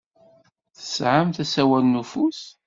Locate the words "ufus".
2.01-2.41